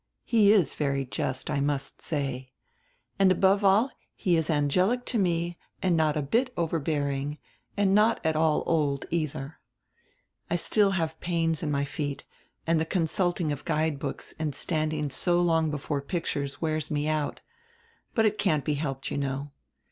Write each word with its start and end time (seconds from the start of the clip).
He 0.25 0.51
is 0.51 0.73
very 0.73 1.05
just, 1.05 1.47
I 1.51 1.59
must 1.59 2.01
say. 2.01 2.53
And 3.19 3.31
above 3.31 3.63
all 3.63 3.91
he 4.15 4.35
is 4.35 4.49
angelic 4.49 5.05
to 5.05 5.19
me 5.19 5.59
and 5.79 5.95
not 5.95 6.17
a 6.17 6.23
bit 6.23 6.51
overbearing 6.57 7.37
and 7.77 7.93
not 7.93 8.19
at 8.25 8.35
all 8.35 8.63
old, 8.65 9.05
eitiier. 9.11 9.57
I 10.49 10.55
still 10.55 10.89
have 10.97 11.19
pains 11.19 11.61
in 11.61 11.69
my 11.69 11.85
feet, 11.85 12.23
and 12.65 12.79
die 12.79 12.85
consulting 12.85 13.51
of 13.51 13.63
guide 13.63 13.99
books 13.99 14.33
and 14.39 14.55
standing 14.55 15.11
so 15.11 15.39
long 15.39 15.69
before 15.69 16.01
pictures 16.01 16.59
wears 16.59 16.89
me 16.89 17.07
out. 17.07 17.41
But 18.15 18.25
it 18.25 18.39
can't 18.39 18.65
be 18.65 18.73
helped, 18.73 19.11
you 19.11 19.19
know. 19.19 19.51